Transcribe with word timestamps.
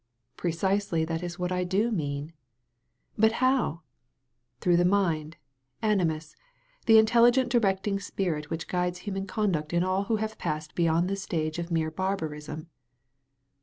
^* 0.33 0.35
Precisely 0.35 1.05
that 1.05 1.21
is 1.21 1.37
what 1.37 1.51
I 1.51 1.63
do 1.63 1.91
mean." 1.91 2.33
"But 3.19 3.33
how?" 3.33 3.81
'* 4.21 4.59
Through 4.59 4.77
the 4.77 4.83
mind, 4.83 5.37
animus, 5.83 6.35
the 6.87 6.97
intelligent 6.97 7.51
di 7.51 7.59
recting 7.59 7.99
spirit 7.99 8.49
which 8.49 8.67
guides 8.67 9.01
hmnan 9.01 9.27
conduct 9.27 9.73
in 9.73 9.83
all 9.83 10.05
who 10.05 10.15
have 10.15 10.39
passed 10.39 10.73
beyond 10.73 11.07
the 11.07 11.15
stage 11.15 11.59
of 11.59 11.69
mere 11.69 11.91
bar 11.91 12.17
barism." 12.17 12.65